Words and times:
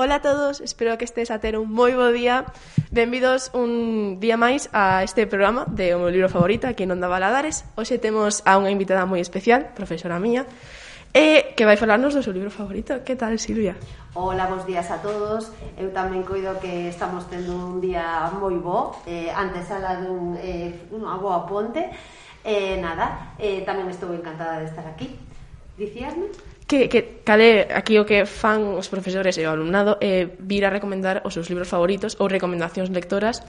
Ola 0.00 0.14
a 0.14 0.22
todos, 0.22 0.60
espero 0.60 0.96
que 0.96 1.04
estes 1.04 1.28
a 1.32 1.40
ter 1.40 1.58
un 1.58 1.74
moi 1.74 1.90
bo 1.90 2.14
día. 2.14 2.46
Benvidos 2.94 3.50
un 3.50 4.22
día 4.22 4.38
máis 4.38 4.70
a 4.70 5.02
este 5.02 5.26
programa 5.26 5.66
de 5.66 5.90
O 5.90 5.98
meu 5.98 6.06
libro 6.14 6.30
favorito 6.30 6.70
aquí 6.70 6.86
en 6.86 6.94
Onda 6.94 7.10
Baladares. 7.10 7.66
Hoxe 7.74 7.98
temos 7.98 8.46
a 8.46 8.62
unha 8.62 8.70
invitada 8.70 9.10
moi 9.10 9.18
especial, 9.18 9.74
profesora 9.74 10.22
miña, 10.22 10.46
e 11.10 11.50
que 11.58 11.66
vai 11.66 11.74
falarnos 11.74 12.14
do 12.14 12.22
seu 12.22 12.30
libro 12.30 12.46
favorito. 12.46 13.02
Que 13.02 13.18
tal, 13.18 13.34
Silvia? 13.42 13.74
Ola, 14.14 14.46
bons 14.46 14.70
días 14.70 14.86
a 14.94 15.02
todos. 15.02 15.50
Eu 15.74 15.90
tamén 15.90 16.22
coido 16.22 16.62
que 16.62 16.86
estamos 16.86 17.26
tendo 17.26 17.58
un 17.58 17.82
día 17.82 18.30
moi 18.38 18.54
bo, 18.54 19.02
eh, 19.02 19.34
Antes 19.34 19.66
ala 19.74 19.98
dun 19.98 20.38
eh, 20.38 20.78
unha 20.94 21.18
boa 21.18 21.42
ponte. 21.42 21.90
Eh, 22.46 22.78
nada, 22.78 23.34
eh, 23.34 23.66
tamén 23.66 23.90
estou 23.90 24.14
encantada 24.14 24.62
de 24.62 24.70
estar 24.70 24.86
aquí. 24.86 25.18
Dicíasme? 25.74 26.47
que, 26.68 26.88
que 26.92 27.24
cale 27.24 27.66
aquí 27.72 27.96
o 27.98 28.04
que 28.04 28.28
fan 28.28 28.76
os 28.76 28.92
profesores 28.92 29.40
e 29.40 29.42
o 29.42 29.50
alumnado 29.50 29.96
é 30.04 30.28
eh, 30.28 30.30
vir 30.36 30.68
a 30.68 30.70
recomendar 30.70 31.24
os 31.24 31.32
seus 31.32 31.48
libros 31.48 31.66
favoritos 31.66 32.14
ou 32.20 32.28
recomendacións 32.28 32.92
lectoras 32.92 33.40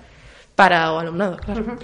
para 0.59 0.91
o 0.91 0.99
alumnado, 0.99 1.40
claro. 1.40 1.63
Uh 1.63 1.68
-huh. 1.72 1.80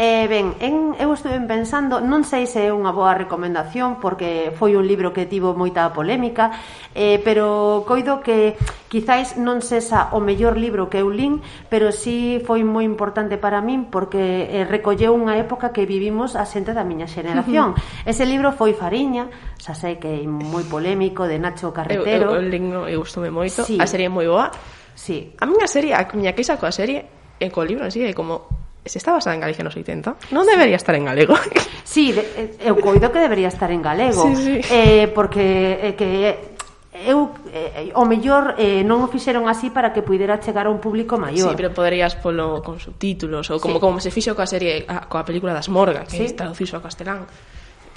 Eh, 0.00 0.28
ben, 0.28 0.54
en, 0.60 0.94
eu 1.00 1.10
estuve 1.10 1.40
pensando, 1.42 1.98
non 1.98 2.22
sei 2.22 2.46
se 2.46 2.62
é 2.62 2.70
unha 2.70 2.94
boa 2.94 3.18
recomendación 3.18 3.98
porque 3.98 4.54
foi 4.54 4.78
un 4.78 4.86
libro 4.86 5.10
que 5.10 5.26
tivo 5.26 5.58
moita 5.58 5.90
polémica, 5.90 6.54
eh, 6.94 7.18
pero 7.26 7.82
coido 7.82 8.22
que 8.22 8.54
quizáis 8.86 9.34
non 9.42 9.58
sexa 9.58 10.14
o 10.14 10.22
mellor 10.22 10.54
libro 10.54 10.86
que 10.86 11.02
eu 11.02 11.10
lin, 11.10 11.42
pero 11.66 11.90
si 11.90 12.38
sí 12.38 12.46
foi 12.46 12.62
moi 12.62 12.86
importante 12.86 13.42
para 13.42 13.58
min 13.58 13.90
porque 13.90 14.46
eh, 14.46 14.62
recolleu 14.62 15.18
unha 15.18 15.34
época 15.34 15.74
que 15.74 15.82
vivimos 15.82 16.38
a 16.38 16.46
xente 16.46 16.70
da 16.78 16.86
miña 16.86 17.10
xeración. 17.10 17.74
Ese 18.06 18.22
libro 18.22 18.54
foi 18.54 18.78
Fariña, 18.78 19.26
xa 19.58 19.74
sei 19.74 19.98
que 19.98 20.22
é 20.22 20.22
moi 20.30 20.62
polémico 20.62 21.26
de 21.26 21.42
Nacho 21.42 21.74
Carretero. 21.74 22.38
Eu, 22.38 22.46
eu, 22.46 22.54
eu 22.86 23.02
eu, 23.02 23.02
eu, 23.02 23.32
moito, 23.34 23.66
sí. 23.66 23.82
a 23.82 23.86
serie 23.90 24.06
é 24.06 24.12
moi 24.12 24.30
boa. 24.30 24.54
Sí. 24.94 25.34
A 25.42 25.46
miña 25.46 25.66
serie, 25.66 25.90
a 25.94 26.06
miña 26.14 26.38
queixa 26.38 26.54
coa 26.54 26.70
serie, 26.70 27.17
e 27.38 27.48
co 27.50 27.62
libro 27.62 27.86
en 27.86 27.92
sí, 27.94 28.02
é 28.02 28.12
como 28.12 28.46
se 28.84 28.98
está 28.98 29.12
basada 29.12 29.34
en 29.34 29.40
Galicia 29.40 29.62
nos 29.62 29.76
80 29.76 30.34
non 30.34 30.44
debería 30.46 30.76
estar 30.76 30.94
en 30.94 31.06
galego 31.06 31.38
Si, 31.84 32.12
sí, 32.12 32.18
de, 32.18 32.22
eh, 32.36 32.68
eu 32.68 32.74
coido 32.78 33.10
que 33.10 33.20
debería 33.22 33.48
estar 33.48 33.70
en 33.70 33.82
galego 33.82 34.28
sí, 34.34 34.36
sí. 34.36 34.54
Eh, 34.70 35.06
porque 35.12 35.78
eh, 35.82 35.94
que 35.94 36.08
eh, 36.30 36.36
eu 37.06 37.30
eh, 37.52 37.92
o 37.94 38.02
mellor 38.02 38.58
eh, 38.58 38.82
non 38.82 39.04
o 39.04 39.06
fixeron 39.06 39.46
así 39.46 39.70
para 39.70 39.94
que 39.94 40.02
pudera 40.02 40.42
chegar 40.42 40.66
a 40.66 40.70
un 40.72 40.82
público 40.82 41.14
maior. 41.14 41.52
Sí, 41.52 41.54
pero 41.54 41.70
poderías 41.70 42.18
polo 42.18 42.58
con 42.64 42.82
subtítulos 42.82 43.46
ou 43.54 43.62
como 43.62 43.78
sí. 43.78 43.82
como 43.82 43.96
se 44.02 44.10
fixo 44.10 44.34
coa 44.34 44.48
serie 44.48 44.82
a, 44.88 45.06
coa 45.06 45.22
película 45.22 45.54
das 45.54 45.70
Morgan, 45.70 46.08
que 46.08 46.26
sí. 46.26 46.34
traduciso 46.34 46.74
ao 46.74 46.82
castelán 46.82 47.28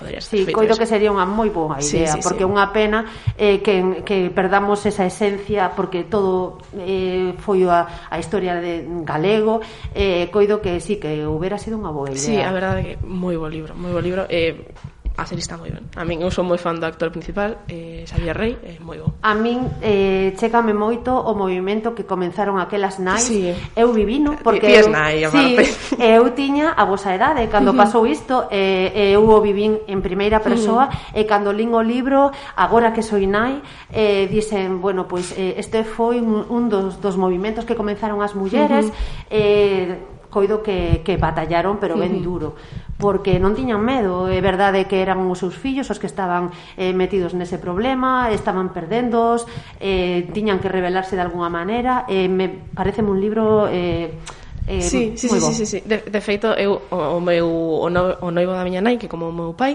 poderías 0.02 0.26
sí, 0.26 0.50
coido 0.50 0.74
que 0.74 0.90
sería 0.90 1.14
unha 1.14 1.30
moi 1.30 1.54
boa 1.54 1.78
idea, 1.78 2.18
sí, 2.18 2.18
sí, 2.18 2.26
porque 2.26 2.44
é 2.44 2.50
sí. 2.50 2.52
unha 2.52 2.74
pena 2.74 3.06
eh, 3.38 3.62
que, 3.62 4.02
que 4.02 4.34
perdamos 4.34 4.82
esa 4.90 5.06
esencia 5.06 5.78
porque 5.78 6.10
todo 6.10 6.58
eh, 6.82 7.38
foi 7.38 7.62
a, 7.70 8.10
a 8.10 8.18
historia 8.18 8.58
de 8.58 8.82
galego 9.06 9.62
eh, 9.94 10.34
coido 10.34 10.58
que 10.60 10.82
sí, 10.82 10.98
que 10.98 11.30
hubiera 11.30 11.62
sido 11.62 11.78
unha 11.78 11.94
boa 11.94 12.10
idea. 12.10 12.18
Sí, 12.18 12.36
a 12.42 12.50
verdade 12.50 12.82
que 12.82 12.94
moi 13.06 13.38
bo 13.38 13.46
libro, 13.46 13.78
moi 13.78 13.94
bo 13.94 14.02
libro 14.02 14.26
eh, 14.26 14.74
a 15.22 15.25
serie 15.25 15.45
está 15.45 15.55
moi 15.58 15.69
ben. 15.69 15.86
A 15.94 16.03
min 16.03 16.25
eu 16.25 16.33
son 16.33 16.50
moi 16.50 16.58
fan 16.58 16.81
do 16.81 16.86
actor 16.89 17.14
principal, 17.14 17.61
eh, 17.70 18.04
Xavier 18.09 18.33
Rey, 18.33 18.54
é 18.65 18.76
eh, 18.76 18.77
moi 18.82 18.98
bo. 18.98 19.14
A 19.21 19.37
min 19.37 19.61
eh, 19.86 20.33
checame 20.33 20.73
moito 20.73 21.14
o 21.14 21.37
movimento 21.37 21.93
que 21.93 22.09
comenzaron 22.09 22.58
aquelas 22.58 22.98
nais. 22.98 23.30
Sí. 23.30 23.54
Eu 23.77 23.93
vivino 23.93 24.33
porque 24.42 24.65
Ti, 24.65 24.81
ti 24.81 24.89
nai, 24.89 25.21
sí, 25.30 25.61
eu 26.02 26.33
tiña 26.33 26.73
a 26.73 26.83
vosa 26.89 27.14
edade 27.14 27.45
cando 27.54 27.77
pasou 27.77 28.10
isto, 28.17 28.49
eh, 28.49 29.14
eu 29.14 29.21
o 29.21 29.37
vivín 29.39 29.77
en 29.86 30.02
primeira 30.02 30.42
persoa 30.42 30.89
uh 30.89 30.93
-huh. 31.14 31.20
e 31.20 31.30
cando 31.30 31.54
lin 31.54 31.70
o 31.77 31.86
libro, 31.86 32.33
agora 32.58 32.89
que 32.89 33.05
soy 33.05 33.30
nai, 33.30 33.61
eh, 33.93 34.26
dicen, 34.26 34.81
bueno, 34.81 35.05
pois 35.05 35.30
pues, 35.31 35.37
eh, 35.37 35.61
este 35.61 35.86
foi 35.86 36.17
un, 36.17 36.49
un 36.49 36.65
dos, 36.65 36.98
dos 36.98 37.15
movimentos 37.15 37.64
que 37.64 37.77
comenzaron 37.77 38.26
as 38.26 38.33
mulleres 38.33 38.89
uh 38.89 38.89
-huh. 38.89 39.30
eh, 39.30 40.11
coido 40.31 40.64
que, 40.64 41.03
que 41.03 41.19
batallaron, 41.19 41.77
pero 41.77 41.99
ben 41.99 42.23
duro, 42.23 42.55
porque 42.97 43.37
non 43.37 43.53
tiñan 43.53 43.83
medo, 43.83 44.31
é 44.31 44.39
verdade 44.39 44.87
que 44.87 45.03
eran 45.03 45.21
os 45.27 45.43
seus 45.43 45.53
fillos 45.53 45.92
os 45.92 45.99
que 45.99 46.08
estaban 46.08 46.55
eh, 46.80 46.95
metidos 46.95 47.36
nese 47.36 47.59
problema, 47.59 48.31
estaban 48.31 48.71
perdendos, 48.71 49.45
eh, 49.77 50.25
tiñan 50.31 50.64
que 50.64 50.71
rebelarse 50.71 51.19
de 51.19 51.21
algunha 51.21 51.52
maneira, 51.52 52.08
eh, 52.08 52.31
me 52.31 52.47
parece 52.73 53.03
un 53.03 53.19
libro... 53.19 53.67
Eh, 53.69 54.39
Eh, 54.67 54.80
sí, 54.80 55.17
sí, 55.17 55.27
sí, 55.27 55.42
sí, 55.42 55.53
sí, 55.53 55.65
sí. 55.65 55.80
De, 55.81 55.97
de 55.97 56.21
feito, 56.21 56.53
eu, 56.53 56.86
o, 56.93 57.17
o 57.17 57.19
meu 57.19 57.49
o, 57.49 57.89
no, 57.89 58.13
o 58.21 58.30
noivo 58.30 58.53
da 58.53 58.61
miña 58.61 58.80
nai, 58.80 59.02
que 59.02 59.09
como 59.09 59.27
o 59.27 59.33
meu 59.33 59.58
pai, 59.58 59.73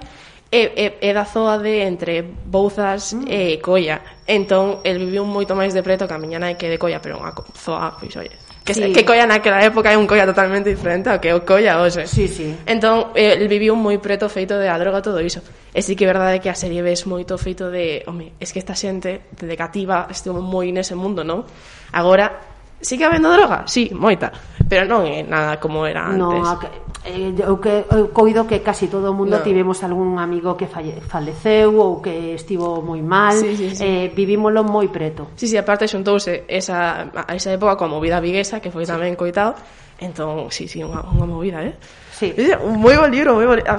é, 0.50 0.62
é, 0.78 0.86
é 1.02 1.10
da 1.12 1.26
zoa 1.26 1.58
de 1.58 1.82
entre 1.82 2.22
Bouzas 2.22 3.12
mm. 3.12 3.26
e 3.26 3.58
Coia. 3.58 4.00
Entón, 4.26 4.78
el 4.86 5.02
viviu 5.02 5.26
moito 5.26 5.58
máis 5.58 5.74
de 5.74 5.82
preto 5.82 6.06
que 6.06 6.14
a 6.14 6.22
miña 6.22 6.38
nai 6.38 6.54
que 6.54 6.70
de 6.70 6.78
Coia, 6.78 7.02
pero 7.02 7.18
unha 7.18 7.34
zoa, 7.34 7.98
pois, 7.98 8.14
oye, 8.14 8.30
Que, 8.66 8.75
sí. 8.75 8.91
que 8.91 9.06
colla 9.06 9.31
naquela 9.31 9.62
época 9.62 9.94
é 9.94 9.97
un 9.97 10.10
colla 10.10 10.27
totalmente 10.27 10.66
diferente 10.66 11.06
ao 11.06 11.22
que 11.22 11.31
é 11.31 11.34
o 11.38 11.47
colla 11.47 11.78
hoxe. 11.78 12.03
Sí, 12.10 12.27
sí. 12.27 12.50
Entón, 12.66 13.15
eh, 13.15 13.38
viviu 13.47 13.78
moi 13.78 13.94
preto 14.03 14.27
feito 14.27 14.59
de 14.59 14.66
a 14.66 14.75
droga 14.75 14.99
todo 14.99 15.22
iso. 15.22 15.38
E 15.71 15.87
sí 15.87 15.94
que 15.94 16.03
é 16.03 16.10
verdade 16.10 16.43
que 16.43 16.50
a 16.50 16.59
serie 16.59 16.82
ves 16.82 17.06
moito 17.06 17.38
feito 17.38 17.71
de... 17.71 18.03
Home, 18.10 18.34
es 18.43 18.50
que 18.50 18.59
esta 18.59 18.75
xente 18.75 19.31
de 19.31 19.54
cativa 19.54 20.10
estuvo 20.10 20.43
moi 20.43 20.66
nese 20.75 20.99
mundo, 20.99 21.22
non? 21.22 21.47
Agora, 21.94 22.43
sí 22.82 22.99
que 22.99 23.06
habendo 23.06 23.31
droga? 23.31 23.62
Sí, 23.71 23.94
moita. 23.94 24.34
Pero 24.66 24.83
non 24.83 25.06
é 25.06 25.22
nada 25.22 25.62
como 25.62 25.87
era 25.87 26.10
antes. 26.10 26.43
No, 26.43 26.59
eh, 27.06 27.30
eu, 27.38 27.56
que, 27.62 27.86
eu 27.86 28.10
coido 28.10 28.44
que 28.50 28.60
casi 28.60 28.90
todo 28.90 29.10
o 29.10 29.14
mundo 29.14 29.38
no. 29.38 29.46
tivemos 29.46 29.80
algún 29.86 30.18
amigo 30.18 30.58
que 30.58 30.66
falle, 30.66 30.98
faleceu 31.00 31.78
ou 31.78 32.02
que 32.02 32.34
estivo 32.34 32.82
moi 32.82 33.00
mal 33.00 33.38
sí, 33.38 33.54
sí, 33.54 33.66
sí. 33.70 33.80
eh, 33.80 34.06
vivímolo 34.10 34.66
moi 34.66 34.90
preto 34.90 35.30
sí, 35.38 35.46
sí, 35.46 35.54
aparte 35.54 35.86
xuntouse 35.86 36.44
esa, 36.50 37.14
a 37.14 37.32
esa 37.38 37.54
época 37.54 37.78
coa 37.78 37.88
movida 37.88 38.18
viguesa 38.18 38.58
que 38.58 38.74
foi 38.74 38.82
tamén 38.82 39.14
coitado 39.14 39.54
entón, 39.98 40.52
sí, 40.52 40.68
sí, 40.68 40.84
unha, 40.84 41.00
unha 41.08 41.24
movida, 41.24 41.64
eh? 41.64 41.72
Sí. 42.16 42.32
Moi 42.65 42.97
bo 42.97 43.04
libro, 43.04 43.37
moi 43.37 43.44
¿eh? 43.44 43.49
bo 43.49 43.54
libro. 43.60 43.77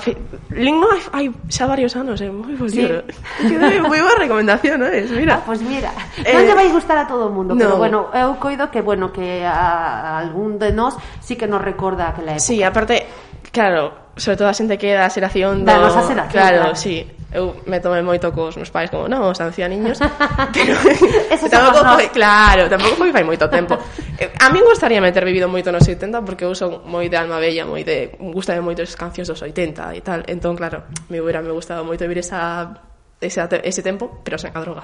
Link 0.53 0.77
non 0.77 0.93
hai 0.93 1.25
xa 1.49 1.65
varios 1.65 1.97
anos, 1.97 2.21
é 2.21 2.29
eh? 2.29 2.31
moi 2.31 2.53
bo 2.53 2.69
libro. 2.69 3.01
Sí. 3.41 3.57
moi 3.81 3.97
boa 3.97 4.13
recomendación, 4.13 4.77
non 4.85 4.93
es? 4.93 5.09
Mira. 5.09 5.41
Ah, 5.41 5.41
pois 5.41 5.57
pues 5.57 5.65
mira, 5.65 5.89
eh, 6.21 6.37
non 6.37 6.45
lle 6.45 6.53
vai 6.53 6.69
gustar 6.69 7.01
a 7.01 7.09
todo 7.09 7.27
o 7.27 7.33
mundo, 7.33 7.57
no. 7.57 7.61
pero 7.65 7.81
bueno, 7.81 8.13
eu 8.13 8.37
coido 8.37 8.69
que 8.69 8.85
bueno, 8.85 9.09
que 9.09 9.41
a, 9.41 9.57
a 9.57 10.21
algún 10.21 10.61
de 10.61 10.69
nós 10.69 10.93
sí 11.17 11.33
que 11.33 11.49
nos 11.49 11.65
recorda 11.65 12.13
aquela 12.13 12.37
época. 12.37 12.45
Sí, 12.45 12.61
aparte, 12.61 13.09
claro, 13.49 14.13
sobre 14.13 14.37
todo 14.37 14.47
a 14.49 14.53
xente 14.53 14.77
que 14.77 14.93
é 14.93 15.01
da 15.01 15.09
xeración 15.09 15.65
do... 15.65 15.73
Da 15.73 15.81
nosa 15.81 16.05
xeración, 16.05 16.37
claro. 16.37 16.61
claro. 16.69 16.77
sí 16.77 17.17
eu 17.33 17.59
me 17.67 17.79
tomei 17.79 18.01
moito 18.01 18.31
cos 18.31 18.55
meus 18.55 18.71
pais 18.71 18.89
como, 18.89 19.07
non, 19.11 19.19
os 19.19 19.39
ancianiños 19.43 19.99
pero 20.55 20.73
tampouco 21.51 21.83
foi, 21.83 22.07
claro, 22.07 22.71
tampouco 22.71 22.95
foi 22.95 23.11
fai 23.11 23.23
moito 23.27 23.51
tempo 23.51 23.75
A 24.17 24.49
min 24.49 24.65
gustaría 24.65 25.01
ter 25.13 25.25
vivido 25.25 25.45
moito 25.45 25.69
nos 25.69 25.85
80 25.85 26.25
porque 26.25 26.45
eu 26.45 26.57
son 26.57 26.81
moi 26.89 27.05
de 27.05 27.17
alma 27.17 27.37
bella, 27.37 27.69
moi 27.69 27.85
de 27.85 28.17
gustame 28.17 28.65
moito 28.65 28.81
as 28.81 28.97
cancións 28.97 29.29
dos 29.29 29.41
80 29.41 29.93
e 29.93 30.01
tal. 30.01 30.25
Entón, 30.25 30.57
claro, 30.57 30.89
me 31.09 31.21
hubiera 31.21 31.45
me 31.45 31.53
gustado 31.53 31.85
moito 31.85 32.05
vivir 32.05 32.25
esa 32.25 32.81
ese, 33.21 33.41
ese 33.63 33.81
tempo, 33.81 34.21
pero 34.23 34.37
sen 34.37 34.53
a 34.53 34.61
droga. 34.61 34.83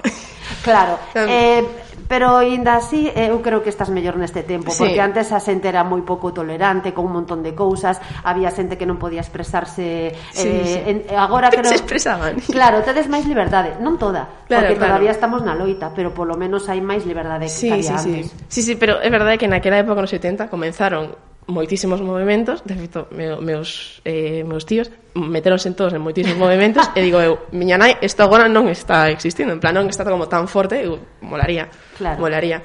Claro. 0.62 0.98
eh, 1.14 1.62
Pero 2.08 2.36
ainda 2.36 2.76
así, 2.76 3.08
eh, 3.14 3.32
eu 3.32 3.40
creo 3.40 3.64
que 3.64 3.72
estás 3.72 3.88
mellor 3.88 4.20
neste 4.20 4.44
tempo, 4.44 4.70
sí. 4.70 4.84
porque 4.84 5.00
antes 5.00 5.32
a 5.32 5.40
xente 5.40 5.68
era 5.68 5.82
moi 5.82 6.04
pouco 6.04 6.36
tolerante 6.36 6.92
con 6.92 7.08
un 7.08 7.24
montón 7.24 7.40
de 7.40 7.56
cousas, 7.56 8.00
había 8.22 8.52
xente 8.52 8.76
que 8.76 8.84
non 8.84 9.00
podía 9.00 9.24
expresarse 9.24 10.12
sí, 10.32 10.48
eh, 10.48 10.64
sí. 10.64 10.78
En, 10.84 10.96
agora 11.16 11.48
creo 11.54 11.64
Se 11.64 11.80
expresaban. 11.80 12.38
Claro, 12.44 12.84
tedes 12.84 13.08
máis 13.08 13.24
liberdade, 13.24 13.80
non 13.80 13.96
toda, 13.96 14.28
claro, 14.44 14.68
porque 14.68 14.76
claro. 14.76 15.00
todavía 15.00 15.12
estamos 15.16 15.40
na 15.40 15.56
loita, 15.56 15.96
pero 15.96 16.12
polo 16.12 16.36
menos 16.36 16.68
hai 16.68 16.84
máis 16.84 17.08
liberdade 17.08 17.48
que 17.48 17.56
sí, 17.56 17.72
había 17.72 17.96
sí, 17.96 18.10
antes. 18.12 18.26
Sí. 18.30 18.60
sí, 18.60 18.60
sí, 18.62 18.72
pero 18.76 19.00
é 19.00 19.08
verdade 19.08 19.40
que 19.40 19.48
naquela 19.48 19.80
época 19.80 20.04
nos 20.04 20.12
70 20.12 20.52
comenzaron 20.52 21.16
moitísimos 21.46 22.00
movimentos, 22.00 22.64
de 22.64 22.74
feito, 22.74 23.08
me, 23.12 23.36
meus, 23.40 24.00
eh, 24.04 24.44
meus 24.44 24.64
tíos 24.64 24.88
meteronse 25.14 25.68
en 25.68 25.76
todos 25.76 25.92
en 25.92 26.00
moitísimos 26.00 26.40
movimentos 26.40 26.88
e 26.96 27.00
digo 27.04 27.20
eu, 27.20 27.46
miña 27.52 27.78
nai, 27.78 28.00
isto 28.02 28.24
agora 28.24 28.48
non 28.48 28.66
está 28.66 29.12
existindo, 29.12 29.52
en 29.52 29.60
plan 29.60 29.76
non 29.76 29.86
está 29.86 30.02
como 30.08 30.26
tan 30.26 30.48
forte, 30.48 30.80
eu, 30.80 30.98
molaría, 31.22 31.68
claro. 32.00 32.18
molaría. 32.18 32.64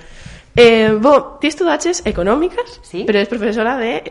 Eh, 0.56 0.96
bo, 0.98 1.38
ti 1.38 1.52
estudaches 1.52 2.02
económicas, 2.08 2.80
¿Sí? 2.82 3.04
pero 3.06 3.20
és 3.22 3.30
profesora 3.30 3.78
de 3.78 4.02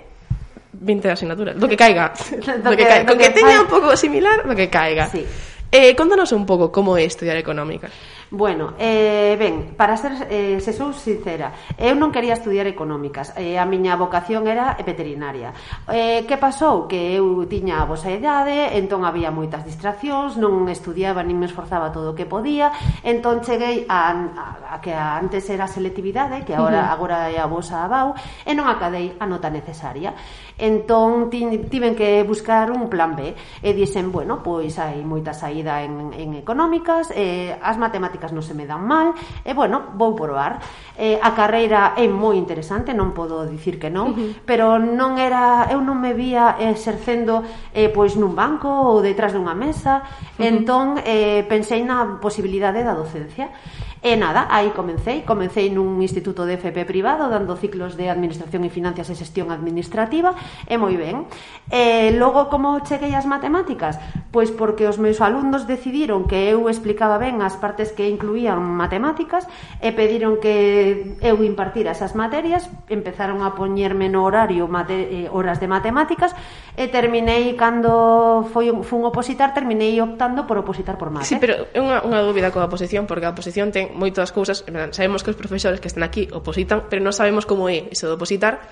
20 0.78 1.10
asignaturas, 1.10 1.56
do 1.58 1.66
que 1.66 1.74
caiga, 1.74 2.14
do 2.64 2.72
que, 2.76 2.84
caiga, 2.86 3.08
con 3.08 3.18
que 3.18 3.32
teña 3.32 3.64
un 3.64 3.68
pouco 3.68 3.96
similar, 3.96 4.46
do 4.46 4.54
que 4.54 4.68
caiga. 4.70 5.08
Sí. 5.10 5.24
Eh, 5.68 5.92
contanos 5.96 6.32
un 6.32 6.46
pouco 6.48 6.72
como 6.72 6.96
é 6.96 7.04
estudiar 7.04 7.36
económicas. 7.36 7.92
Bueno, 8.30 8.74
eh, 8.78 9.36
ben, 9.38 9.74
para 9.74 9.96
ser, 9.96 10.12
eh, 10.28 10.60
se 10.60 10.74
sou 10.76 10.92
sincera, 10.92 11.48
eu 11.80 11.96
non 11.96 12.12
quería 12.12 12.36
estudiar 12.36 12.68
económicas, 12.68 13.32
eh, 13.40 13.56
a 13.56 13.64
miña 13.64 13.96
vocación 13.96 14.44
era 14.44 14.76
veterinaria. 14.84 15.56
Eh, 15.88 16.28
que 16.28 16.36
pasou? 16.36 16.84
Que 16.84 17.16
eu 17.16 17.48
tiña 17.48 17.80
a 17.80 17.88
vosa 17.88 18.12
idade, 18.12 18.76
entón 18.76 19.08
había 19.08 19.32
moitas 19.32 19.64
distraccións, 19.64 20.36
non 20.36 20.68
estudiaba 20.68 21.24
nin 21.24 21.40
me 21.40 21.48
esforzaba 21.48 21.88
todo 21.88 22.12
o 22.12 22.16
que 22.18 22.28
podía, 22.28 22.68
entón 23.00 23.40
cheguei 23.40 23.88
a, 23.88 24.12
a, 24.12 24.76
a 24.76 24.78
que 24.84 24.92
antes 24.92 25.48
era 25.48 25.64
a 25.64 25.72
selectividade, 25.72 26.44
que 26.44 26.52
agora, 26.52 26.84
uh 26.84 26.92
-huh. 26.92 26.96
agora 27.00 27.18
é 27.32 27.40
a 27.40 27.48
vosa 27.48 27.80
abau, 27.88 28.12
e 28.44 28.52
non 28.52 28.68
acadei 28.68 29.16
a 29.16 29.24
nota 29.24 29.48
necesaria. 29.48 30.12
Entón 30.60 31.32
tiven 31.32 31.96
que 31.96 32.20
buscar 32.28 32.68
un 32.68 32.92
plan 32.92 33.16
B, 33.16 33.32
e 33.64 33.72
dixen, 33.72 34.12
bueno, 34.12 34.44
pois 34.44 34.76
hai 34.76 35.00
moita 35.00 35.32
saída 35.32 35.80
en, 35.80 36.12
en 36.12 36.36
económicas, 36.36 37.08
eh, 37.16 37.56
as 37.64 37.80
matemáticas 37.80 38.17
matemáticas 38.18 38.34
non 38.34 38.42
se 38.42 38.54
me 38.54 38.66
dan 38.66 38.82
mal, 38.82 39.14
e 39.46 39.54
bueno, 39.54 39.94
vou 39.94 40.18
probar. 40.18 40.58
Eh, 40.98 41.22
a 41.22 41.30
carreira 41.38 41.94
é 41.94 42.10
moi 42.10 42.34
interesante, 42.34 42.90
non 42.90 43.14
podo 43.14 43.46
dicir 43.46 43.78
que 43.78 43.88
non, 43.88 44.10
uh 44.10 44.14
-huh. 44.18 44.30
pero 44.42 44.82
non 44.82 45.22
era, 45.22 45.70
eu 45.70 45.78
non 45.78 46.02
me 46.02 46.12
vía 46.12 46.58
exercendo 46.58 47.46
eh, 47.70 47.86
pois 47.88 48.18
nun 48.18 48.34
banco 48.34 48.66
ou 48.66 48.98
detrás 48.98 49.30
dunha 49.30 49.54
mesa, 49.54 50.02
uh 50.02 50.42
-huh. 50.42 50.50
entón 50.50 50.98
eh, 51.06 51.46
pensei 51.46 51.86
na 51.86 52.18
posibilidade 52.18 52.82
da 52.82 52.98
docencia. 52.98 53.54
E 53.98 54.14
nada, 54.14 54.46
aí 54.50 54.70
comecei, 54.70 55.26
comecei 55.26 55.74
nun 55.74 55.98
instituto 55.98 56.46
de 56.46 56.54
FP 56.54 56.86
privado 56.86 57.26
dando 57.26 57.58
ciclos 57.58 57.98
de 57.98 58.06
administración 58.06 58.62
e 58.62 58.70
finanzas 58.70 59.10
e 59.10 59.18
xestión 59.18 59.50
administrativa, 59.50 60.38
e 60.70 60.78
moi 60.78 60.94
ben. 60.94 61.26
E 61.66 62.14
logo 62.14 62.46
como 62.46 62.78
cheguei 62.86 63.18
ás 63.18 63.26
matemáticas? 63.26 63.98
Pois 64.30 64.54
porque 64.54 64.86
os 64.86 65.02
meus 65.02 65.18
alumnos 65.18 65.66
decidiron 65.66 66.30
que 66.30 66.54
eu 66.54 66.70
explicaba 66.70 67.18
ben 67.18 67.42
as 67.42 67.58
partes 67.58 67.90
que 67.90 68.06
incluían 68.08 68.58
matemáticas 68.58 69.46
e 69.78 69.92
pediron 69.92 70.40
que 70.40 71.16
eu 71.20 71.36
impartira 71.44 71.92
esas 71.92 72.16
materias, 72.16 72.66
empezaron 72.88 73.44
a 73.44 73.52
poñerme 73.52 74.08
no 74.08 74.24
horario 74.24 74.66
mate, 74.66 74.96
eh, 75.12 75.28
horas 75.28 75.60
de 75.60 75.68
matemáticas 75.68 76.32
e 76.74 76.88
terminei 76.88 77.52
cando 77.54 78.48
foi 78.48 78.72
fun 78.82 79.04
opositar, 79.04 79.52
terminei 79.52 80.00
optando 80.00 80.48
por 80.48 80.56
opositar 80.56 80.96
por 80.96 81.12
mate. 81.12 81.28
Sí, 81.28 81.36
pero 81.36 81.68
é 81.74 81.80
unha, 81.82 82.00
unha 82.00 82.24
dúbida 82.24 82.48
coa 82.48 82.70
oposición, 82.70 83.04
porque 83.04 83.28
a 83.28 83.34
oposición 83.34 83.68
ten 83.68 83.92
moitas 83.92 84.32
cousas, 84.32 84.64
sabemos 84.94 85.20
que 85.20 85.30
os 85.34 85.38
profesores 85.38 85.82
que 85.82 85.90
están 85.90 86.06
aquí 86.06 86.30
opositan, 86.32 86.88
pero 86.88 87.04
non 87.04 87.12
sabemos 87.12 87.44
como 87.44 87.68
é 87.68 87.90
iso 87.92 88.08
de 88.08 88.14
opositar. 88.16 88.64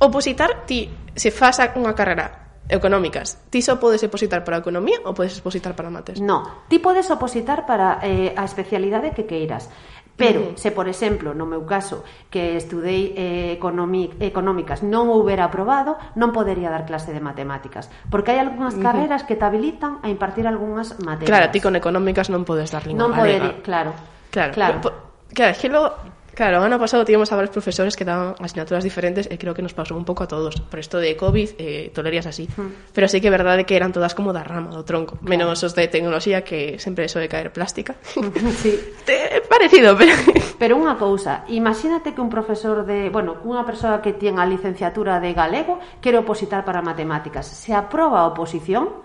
Opositar 0.00 0.64
ti 0.68 0.88
se 1.16 1.32
faz 1.32 1.60
unha 1.76 1.92
carrera 1.92 2.45
económicas. 2.68 3.38
Ti 3.50 3.62
só 3.62 3.78
podes 3.78 4.02
opositar 4.02 4.42
para 4.42 4.58
a 4.58 4.62
economía 4.62 4.98
ou 5.06 5.14
podes 5.14 5.38
opositar 5.38 5.74
para 5.78 5.90
mates? 5.90 6.18
No, 6.18 6.66
ti 6.66 6.78
podes 6.78 7.10
opositar 7.10 7.66
para 7.66 8.02
eh, 8.02 8.34
a 8.34 8.44
especialidade 8.44 9.14
que 9.14 9.26
queiras. 9.26 9.70
Pero, 10.16 10.40
uh 10.40 10.44
-huh. 10.44 10.56
se 10.56 10.72
por 10.72 10.88
exemplo, 10.88 11.36
no 11.36 11.44
meu 11.44 11.68
caso, 11.68 12.00
que 12.32 12.56
estudei 12.56 13.12
eh, 13.14 13.60
económicas 13.60 14.80
non 14.80 15.12
houbera 15.12 15.44
aprobado, 15.44 16.00
non 16.16 16.32
podería 16.32 16.72
dar 16.72 16.88
clase 16.88 17.12
de 17.12 17.20
matemáticas. 17.20 17.92
Porque 18.08 18.32
hai 18.32 18.40
algunhas 18.40 18.74
carreras 18.80 19.22
uh 19.22 19.24
-huh. 19.24 19.28
que 19.28 19.36
te 19.36 19.44
habilitan 19.44 20.00
a 20.00 20.08
impartir 20.08 20.48
algunhas 20.48 20.96
materias. 21.04 21.28
Claro, 21.28 21.52
ti 21.52 21.60
con 21.60 21.76
económicas 21.76 22.32
non 22.32 22.48
podes 22.48 22.72
dar 22.72 22.88
lingua 22.88 23.04
non 23.04 23.12
galega. 23.12 23.60
Claro. 23.60 23.92
Claro, 24.32 24.52
claro. 24.56 24.80
Pero, 24.80 24.94
claro, 25.36 25.52
que 25.60 25.68
lo 25.68 26.15
Claro, 26.36 26.60
o 26.60 26.68
ano 26.68 26.76
pasado 26.76 27.00
tivemos 27.08 27.32
a 27.32 27.36
varios 27.40 27.48
profesores 27.48 27.96
que 27.96 28.04
daban 28.04 28.36
asignaturas 28.44 28.84
diferentes 28.84 29.24
e 29.24 29.40
creo 29.40 29.56
que 29.56 29.64
nos 29.64 29.72
pasou 29.72 29.96
un 29.96 30.04
pouco 30.04 30.20
a 30.20 30.28
todos. 30.28 30.60
Por 30.60 30.76
isto 30.76 31.00
de 31.00 31.16
COVID, 31.16 31.56
eh, 31.56 31.88
tolerías 31.96 32.28
así. 32.28 32.44
Mm. 32.44 32.92
Pero 32.92 33.08
sí 33.08 33.24
que 33.24 33.32
é 33.32 33.32
verdade 33.32 33.64
que 33.64 33.72
eran 33.72 33.88
todas 33.88 34.12
como 34.12 34.36
da 34.36 34.44
rama, 34.44 34.68
do 34.68 34.84
tronco. 34.84 35.16
Claro. 35.16 35.32
Menos 35.32 35.64
os 35.64 35.72
de 35.72 35.88
tecnoloxía, 35.88 36.44
que 36.44 36.76
sempre 36.76 37.08
eso 37.08 37.16
de 37.16 37.32
caer 37.32 37.56
plástica. 37.56 37.96
sí. 38.60 38.76
Te, 39.08 39.16
eh, 39.40 39.48
parecido, 39.48 39.96
pero... 39.96 40.12
Pero 40.60 40.76
unha 40.76 40.96
cousa, 41.00 41.44
imagínate 41.48 42.12
que 42.12 42.20
un 42.20 42.28
profesor 42.28 42.84
de... 42.84 43.08
Bueno, 43.08 43.40
unha 43.44 43.64
persoa 43.64 44.04
que 44.04 44.12
ten 44.12 44.36
a 44.36 44.44
licenciatura 44.44 45.16
de 45.20 45.32
galego 45.32 45.80
quere 46.04 46.20
opositar 46.20 46.68
para 46.68 46.84
matemáticas. 46.84 47.48
Se 47.48 47.72
aproba 47.72 48.20
a 48.20 48.28
oposición, 48.28 49.04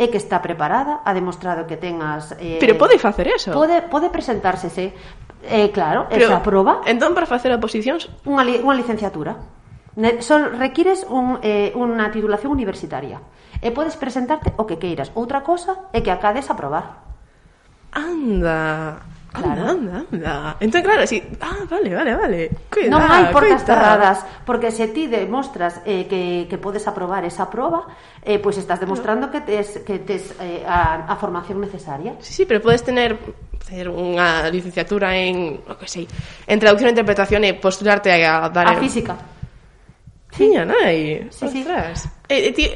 é 0.00 0.08
que 0.08 0.16
está 0.16 0.40
preparada, 0.40 1.04
ha 1.04 1.12
demostrado 1.12 1.68
que 1.68 1.76
ten 1.76 2.00
as... 2.00 2.32
Eh, 2.40 2.56
Pero 2.56 2.80
pode 2.80 2.96
facer 2.96 3.28
eso. 3.28 3.52
Pode, 3.52 3.84
pode 3.84 4.08
presentarse, 4.08 4.72
se, 4.72 4.96
Eh, 5.42 5.70
claro, 5.72 6.04
eh, 6.10 6.20
Pero, 6.20 6.26
esa 6.26 6.42
proba. 6.42 6.80
Entón, 6.84 7.14
para 7.16 7.24
facer 7.24 7.52
oposicións... 7.52 8.12
Unha, 8.28 8.44
li, 8.44 8.60
unha 8.60 8.76
licenciatura. 8.76 9.36
Ne, 9.96 10.22
son, 10.22 10.60
requires 10.60 11.02
un, 11.08 11.40
eh, 11.40 11.72
unha 11.74 12.12
titulación 12.12 12.52
universitaria. 12.52 13.18
E 13.60 13.72
podes 13.72 13.96
presentarte 13.96 14.52
o 14.56 14.64
que 14.68 14.80
queiras. 14.80 15.12
Outra 15.16 15.44
cosa 15.44 15.90
é 15.92 16.00
que 16.04 16.12
acades 16.12 16.48
a 16.48 16.54
probar. 16.56 17.04
Anda... 17.92 19.00
Claro. 19.30 19.62
Anda, 19.62 19.70
anda, 19.70 19.94
anda. 20.10 20.56
Entón, 20.58 20.82
claro, 20.82 21.06
si... 21.06 21.22
Ah, 21.38 21.62
vale, 21.70 21.94
vale, 21.94 22.16
vale. 22.18 22.40
Cuida, 22.66 22.90
non 22.90 23.06
hai 23.06 23.30
portas 23.30 23.62
cuida. 23.62 23.68
cerradas, 23.78 24.18
porque 24.42 24.74
se 24.74 24.90
ti 24.90 25.06
demostras 25.06 25.78
eh, 25.86 26.10
que, 26.10 26.50
que 26.50 26.58
podes 26.58 26.82
aprobar 26.90 27.22
esa 27.22 27.46
proba, 27.46 27.86
eh, 28.26 28.42
pois 28.42 28.58
pues 28.58 28.66
estás 28.66 28.82
demostrando 28.82 29.30
que 29.30 29.38
tes, 29.46 29.86
que 29.86 30.02
tes 30.02 30.34
eh, 30.42 30.66
a, 30.66 31.06
a 31.06 31.14
formación 31.14 31.62
necesaria. 31.62 32.18
Sí, 32.18 32.42
sí, 32.42 32.42
pero 32.42 32.58
podes 32.58 32.82
tener 32.82 33.22
ter 33.60 33.86
unha 33.86 34.48
licenciatura 34.48 35.14
en, 35.14 35.60
o 35.62 35.74
que 35.76 35.86
sei, 35.86 36.08
en 36.48 36.58
traducción 36.58 36.90
e 36.90 36.94
interpretación 36.96 37.44
e 37.44 37.54
postularte 37.54 38.10
a 38.10 38.48
dar... 38.48 38.66
A 38.66 38.80
física. 38.80 39.14
Tiña, 40.30 40.64
nai. 40.64 41.26
Sí, 41.30 41.44
Ostras. 41.46 42.02
Sí. 42.02 42.08
Eh, 42.30 42.52
ti, 42.54 42.70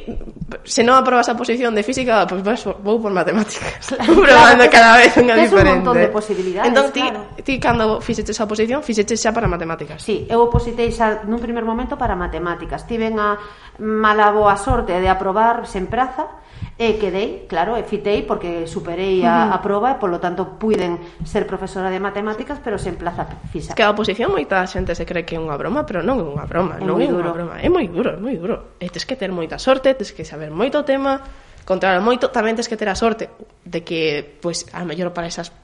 se 0.67 0.83
non 0.83 0.99
aprobas 0.99 1.31
a 1.31 1.39
posición 1.39 1.71
de 1.71 1.87
física, 1.87 2.27
pois 2.27 2.43
pues 2.43 2.67
vas, 2.67 2.83
vou 2.83 2.99
por 2.99 3.15
matemáticas. 3.15 3.95
Claro, 3.95 4.19
Probando 4.27 4.67
claro, 4.67 4.75
cada 4.75 4.93
vez 4.99 5.15
unha 5.15 5.39
diferente. 5.39 5.47
Tens 5.47 5.55
un 5.55 5.87
montón 5.87 5.97
de 6.03 6.11
posibilidades, 6.11 6.67
entón, 6.67 6.87
ti, 6.91 7.05
claro. 7.07 7.21
ti 7.39 7.55
cando 7.63 7.85
fixeches 8.03 8.35
a 8.43 8.51
posición, 8.51 8.83
fixeches 8.83 9.23
xa 9.23 9.31
para 9.31 9.47
matemáticas. 9.47 10.03
Sí, 10.03 10.27
eu 10.27 10.43
opositei 10.43 10.91
xa 10.91 11.23
nun 11.31 11.39
primer 11.39 11.63
momento 11.63 11.95
para 11.95 12.19
matemáticas. 12.19 12.83
Tiven 12.91 13.23
a 13.23 13.39
mala 13.79 14.35
boa 14.35 14.59
sorte 14.59 14.99
de 14.99 15.07
aprobar 15.07 15.71
sen 15.71 15.87
praza, 15.87 16.27
E 16.75 16.99
quedei, 16.99 17.47
claro, 17.47 17.79
e 17.79 17.87
fitei 17.87 18.27
porque 18.27 18.67
superei 18.67 19.23
a, 19.23 19.55
a 19.55 19.63
proba 19.63 19.95
e 19.95 19.97
polo 20.03 20.19
tanto 20.19 20.59
puiden 20.59 20.99
ser 21.23 21.47
profesora 21.47 21.87
de 21.87 22.03
matemáticas 22.03 22.59
pero 22.59 22.83
sen 22.83 22.99
plaza 22.99 23.31
fisa. 23.47 23.79
Que 23.79 23.87
a 23.87 23.95
oposición 23.95 24.35
moita 24.35 24.59
xente 24.67 24.91
se 24.99 25.07
cree 25.07 25.23
que 25.23 25.39
é 25.39 25.41
unha 25.41 25.55
broma, 25.55 25.87
pero 25.87 26.03
non 26.03 26.19
é 26.19 26.27
unha 26.27 26.43
broma, 26.51 26.75
é 26.75 26.83
non 26.83 26.99
é 26.99 27.07
unha 27.07 27.31
broma, 27.31 27.63
é 27.63 27.71
moi 27.71 27.87
duro, 27.87 28.19
é 28.19 28.19
moi 28.19 28.35
duro. 28.35 28.75
E 28.83 28.91
tes 28.91 29.07
que 29.07 29.15
ter 29.15 29.31
moita 29.31 29.55
sorte, 29.63 29.95
tes 29.95 30.11
que 30.11 30.27
saber 30.27 30.51
moito 30.51 30.83
tema, 30.83 31.23
controlar 31.63 32.03
moito, 32.03 32.35
tamén 32.35 32.59
tes 32.59 32.67
que 32.67 32.75
ter 32.75 32.91
a 32.91 32.99
sorte 32.99 33.31
de 33.63 33.87
que, 33.87 34.27
pois, 34.43 34.67
a 34.75 34.83
mellor 34.83 35.15
para 35.15 35.31
esas 35.31 35.55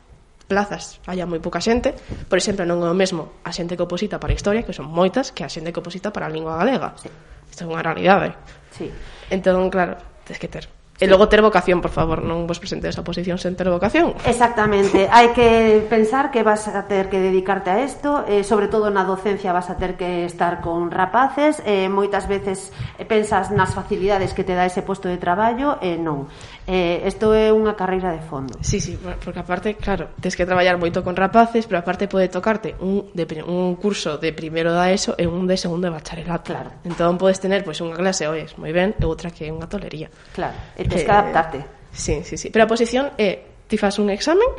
plazas 0.47 1.03
haya 1.11 1.27
moi 1.27 1.43
pouca 1.43 1.59
xente, 1.59 1.91
por 2.31 2.39
exemplo, 2.39 2.63
non 2.63 2.87
é 2.87 2.91
o 2.91 2.95
mesmo 2.95 3.43
a 3.43 3.51
xente 3.51 3.75
que 3.75 3.83
oposita 3.83 4.23
para 4.23 4.31
a 4.31 4.39
historia, 4.39 4.63
que 4.63 4.71
son 4.71 4.87
moitas, 4.87 5.35
que 5.35 5.43
a 5.43 5.51
xente 5.51 5.75
que 5.75 5.83
oposita 5.83 6.15
para 6.15 6.27
a 6.27 6.31
lingua 6.31 6.55
galega. 6.55 6.95
Sí. 7.03 7.11
Isto 7.51 7.67
é 7.67 7.71
unha 7.71 7.83
realidade. 7.83 8.39
Sí. 8.71 8.95
Entón, 9.27 9.67
claro, 9.75 9.99
tes 10.23 10.39
que 10.39 10.47
ter 10.47 10.71
E 11.01 11.09
logo 11.09 11.33
ter 11.33 11.41
vocación, 11.41 11.81
por 11.81 11.89
favor, 11.89 12.21
non 12.21 12.45
vos 12.45 12.61
presentes 12.61 13.01
a 13.01 13.03
posición 13.03 13.41
sen 13.41 13.57
ter 13.57 13.73
vocación. 13.73 14.13
Exactamente, 14.29 15.09
hai 15.09 15.33
que 15.33 15.81
pensar 15.89 16.29
que 16.29 16.45
vas 16.45 16.69
a 16.69 16.85
ter 16.85 17.09
que 17.09 17.17
dedicarte 17.17 17.73
a 17.73 17.81
isto, 17.81 18.29
eh, 18.29 18.45
sobre 18.45 18.69
todo 18.69 18.93
na 18.93 19.09
docencia 19.09 19.57
vas 19.57 19.73
a 19.73 19.81
ter 19.81 19.97
que 19.97 20.29
estar 20.29 20.61
con 20.61 20.93
rapaces, 20.93 21.65
eh, 21.65 21.89
moitas 21.89 22.29
veces 22.29 22.69
pensas 23.09 23.49
nas 23.49 23.73
facilidades 23.73 24.37
que 24.37 24.45
te 24.45 24.53
dá 24.53 24.69
ese 24.69 24.85
posto 24.85 25.09
de 25.09 25.17
traballo, 25.17 25.81
e 25.81 25.97
eh, 25.97 25.97
non. 25.97 26.29
Eh, 26.69 27.01
isto 27.09 27.33
é 27.33 27.49
unha 27.49 27.73
carreira 27.73 28.13
de 28.13 28.21
fondo. 28.21 28.61
Sí, 28.61 28.77
sí, 28.77 29.01
porque 29.01 29.41
aparte, 29.41 29.81
claro, 29.81 30.13
tens 30.21 30.37
que 30.37 30.45
traballar 30.45 30.77
moito 30.77 31.01
con 31.01 31.17
rapaces, 31.17 31.65
pero 31.65 31.81
aparte 31.81 32.13
pode 32.13 32.29
tocarte 32.29 32.77
un, 32.77 33.09
de, 33.17 33.25
un 33.49 33.81
curso 33.81 34.21
de 34.21 34.37
primeiro 34.37 34.77
da 34.77 34.93
ESO 34.93 35.17
e 35.17 35.25
un 35.25 35.49
de 35.49 35.57
segundo 35.57 35.89
de 35.89 35.97
bacharelato. 35.97 36.53
Claro. 36.53 36.71
Entón 36.85 37.17
podes 37.17 37.41
tener 37.41 37.65
pois 37.65 37.81
pues, 37.81 37.89
unha 37.89 37.97
clase, 37.97 38.29
oes, 38.29 38.61
moi 38.61 38.71
ben, 38.77 38.93
e 39.01 39.05
outra 39.09 39.33
que 39.33 39.49
é 39.49 39.51
unha 39.51 39.65
tolería. 39.65 40.13
Claro, 40.37 40.55
e 40.77 40.90
Tens 40.91 41.07
que 41.07 41.11
eh, 41.11 41.15
adaptarte. 41.15 41.59
Sí, 41.95 42.23
sí, 42.27 42.37
sí. 42.37 42.51
Pero 42.51 42.67
a 42.67 42.69
posición 42.69 43.15
é, 43.15 43.65
ti 43.71 43.79
fas 43.79 44.03
un 44.03 44.11
examen, 44.11 44.51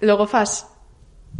logo 0.00 0.30
fas 0.30 0.70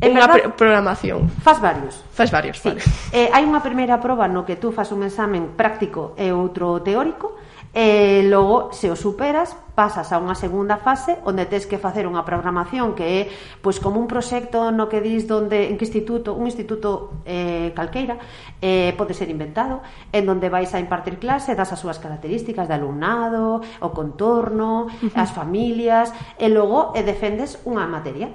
En 0.01 0.17
unha 0.17 0.25
verdad, 0.25 0.57
programación. 0.57 1.29
Fas 1.45 1.61
varios. 1.61 2.01
Fas 2.15 2.31
varios, 2.33 2.57
sí. 2.57 2.73
vale. 2.73 2.81
Eh, 3.13 3.29
hai 3.29 3.45
unha 3.45 3.61
primeira 3.61 4.01
proba 4.01 4.31
no 4.31 4.49
que 4.49 4.57
tú 4.57 4.73
fas 4.73 4.89
un 4.95 5.05
examen 5.05 5.59
práctico 5.59 6.17
e 6.17 6.33
outro 6.33 6.81
teórico, 6.81 7.37
E 7.71 8.27
logo, 8.27 8.75
se 8.75 8.91
o 8.91 8.99
superas, 8.99 9.55
pasas 9.79 10.11
a 10.11 10.19
unha 10.19 10.35
segunda 10.35 10.75
fase 10.83 11.23
onde 11.23 11.47
tes 11.47 11.71
que 11.71 11.79
facer 11.79 12.03
unha 12.03 12.27
programación 12.27 12.99
que 12.99 13.07
é 13.07 13.21
pois 13.63 13.79
como 13.79 14.03
un 14.03 14.11
proxecto 14.11 14.75
no 14.75 14.91
que 14.91 14.99
dis 14.99 15.31
donde 15.31 15.71
en 15.71 15.79
que 15.79 15.87
instituto, 15.87 16.35
un 16.35 16.51
instituto 16.51 17.23
eh, 17.23 17.71
calqueira, 17.71 18.19
eh, 18.59 18.91
pode 18.99 19.15
ser 19.15 19.31
inventado, 19.31 19.87
en 20.11 20.27
donde 20.27 20.51
vais 20.51 20.75
a 20.75 20.83
impartir 20.83 21.23
clase, 21.23 21.55
das 21.55 21.71
as 21.71 21.79
súas 21.79 22.03
características 22.03 22.67
de 22.67 22.75
alumnado, 22.75 23.63
o 23.63 23.89
contorno, 23.95 24.91
uh 24.91 25.07
-huh. 25.07 25.15
as 25.15 25.31
familias, 25.31 26.11
e 26.43 26.51
logo 26.51 26.91
e 26.99 27.07
defendes 27.07 27.63
unha 27.63 27.87
materia. 27.87 28.35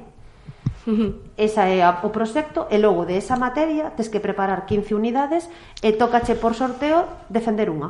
Esa 1.36 1.68
é 1.68 1.82
a, 1.82 2.06
o 2.06 2.10
proxecto 2.14 2.70
e 2.70 2.78
logo 2.78 3.10
de 3.10 3.18
esa 3.18 3.36
materia 3.36 3.92
tes 3.98 4.08
que 4.08 4.22
preparar 4.22 4.70
15 4.70 4.94
unidades 4.94 5.50
e 5.82 5.92
tócache 5.98 6.38
por 6.38 6.54
sorteo 6.54 7.10
defender 7.28 7.74
unha. 7.74 7.90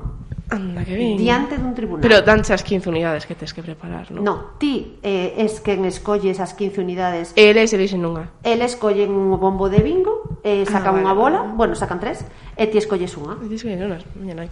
Anda, 0.49 0.85
que 0.85 0.93
ben. 0.93 1.17
Diante 1.17 1.57
dun 1.57 1.73
tribunal. 1.73 2.05
Pero 2.05 2.21
danche 2.21 2.53
as 2.53 2.61
15 2.61 2.93
unidades 2.93 3.25
que 3.25 3.33
tes 3.33 3.49
que 3.49 3.65
preparar, 3.65 4.13
non? 4.13 4.21
Non, 4.21 4.37
ti 4.61 5.01
eh, 5.01 5.33
es 5.41 5.57
quen 5.57 5.81
escolles 5.89 6.37
as 6.37 6.53
15 6.53 6.85
unidades. 6.85 7.33
Eles 7.33 7.73
elixen 7.73 8.05
unha. 8.05 8.29
Eles 8.45 8.77
escollen 8.77 9.09
un 9.09 9.33
bombo 9.41 9.73
de 9.73 9.81
bingo, 9.81 10.37
eh, 10.45 10.61
ah, 10.61 10.69
sacan 10.69 11.01
ah, 11.01 11.01
vale, 11.01 11.05
unha 11.09 11.13
bola, 11.17 11.39
vale. 11.41 11.57
bueno, 11.57 11.73
sacan 11.73 11.97
tres, 11.97 12.21
e 12.53 12.69
ti 12.69 12.77
escolles 12.77 13.17
unha. 13.17 13.41
E 13.41 13.49
ti 13.49 13.57
escolles 13.57 13.81
unha, 13.81 13.97
miña 14.21 14.45
nai. 14.45 14.49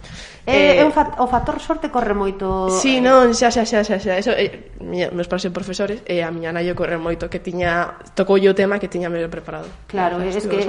Eh, 0.50 0.82
eh, 0.82 0.84
o, 0.84 0.90
fa 0.90 1.14
o 1.22 1.30
factor 1.30 1.62
sorte 1.62 1.94
corre 1.94 2.18
moito... 2.18 2.66
Sí, 2.74 2.98
eh... 2.98 3.04
non, 3.04 3.30
xa, 3.30 3.54
xa, 3.54 3.62
xa, 3.62 3.86
xa, 3.86 4.02
xa. 4.02 4.18
Eso, 4.18 4.34
eh, 4.34 4.73
miña, 4.84 5.08
meus 5.10 5.26
pais 5.26 5.42
son 5.42 5.56
profesores 5.56 6.04
e 6.04 6.20
a 6.20 6.28
miña 6.28 6.52
nai 6.52 6.68
correr 6.76 7.00
moito 7.00 7.32
que 7.32 7.40
tiña 7.40 7.98
tocou 8.12 8.36
o 8.36 8.54
tema 8.54 8.76
que 8.76 8.86
tiña 8.86 9.08
medio 9.08 9.32
preparado. 9.32 9.66
Claro, 9.88 10.20
é 10.20 10.30
que 10.30 10.60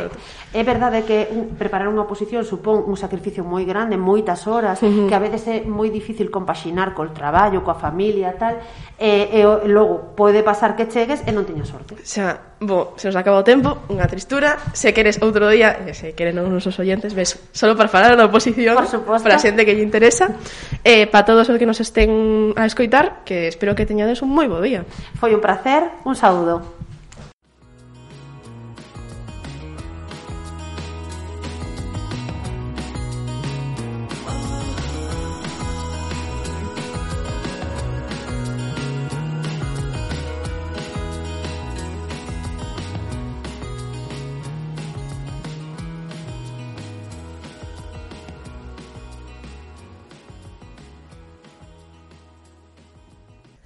é 0.56 0.64
verdade 0.64 1.04
que 1.04 1.28
preparar 1.60 1.92
unha 1.92 2.08
oposición 2.08 2.48
supón 2.48 2.88
un 2.88 2.96
sacrificio 2.96 3.44
moi 3.44 3.68
grande, 3.68 4.00
moitas 4.00 4.48
horas, 4.48 4.80
uh 4.80 4.88
-huh. 4.88 5.08
que 5.12 5.16
a 5.16 5.22
veces 5.22 5.44
é 5.52 5.56
moi 5.68 5.92
difícil 5.92 6.32
compaxinar 6.32 6.96
col 6.96 7.12
traballo, 7.12 7.62
coa 7.62 7.76
familia, 7.76 8.40
tal, 8.40 8.58
e, 8.96 9.28
e 9.36 9.40
logo 9.68 10.16
pode 10.16 10.40
pasar 10.42 10.80
que 10.80 10.88
chegues 10.88 11.22
e 11.28 11.32
non 11.36 11.44
teñas 11.44 11.68
sorte. 11.68 12.00
Xa, 12.00 12.56
bo, 12.64 12.96
se 12.96 13.12
nos 13.12 13.18
acaba 13.20 13.44
o 13.44 13.46
tempo, 13.46 13.84
unha 13.92 14.08
tristura, 14.08 14.56
se 14.72 14.96
queres 14.96 15.20
outro 15.20 15.52
día, 15.52 15.84
e 15.84 15.92
se 15.92 16.16
queren 16.16 16.40
os 16.40 16.48
nosos 16.48 16.76
oyentes, 16.80 17.12
ves, 17.12 17.36
solo 17.52 17.76
para 17.76 17.92
falar 17.92 18.16
da 18.16 18.26
oposición, 18.26 18.80
para 18.80 19.36
a 19.36 19.42
xente 19.42 19.68
que 19.68 19.76
lle 19.76 19.84
interesa, 19.84 20.32
eh, 20.88 21.06
para 21.12 21.28
todos 21.28 21.50
os 21.52 21.56
que 21.60 21.68
nos 21.68 21.84
estén 21.84 22.56
a 22.56 22.64
escoitar, 22.64 23.28
que 23.28 23.52
espero 23.52 23.76
que 23.76 23.84
teñades 24.06 24.22
un 24.22 24.30
moi 24.30 24.46
bo 24.46 24.62
día. 24.62 24.86
Foi 25.18 25.34
un 25.34 25.42
placer, 25.42 25.90
un 26.06 26.14
saúdo. 26.14 26.75